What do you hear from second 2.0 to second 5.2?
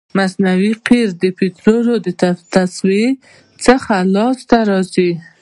د تصفیې څخه لاسته راځي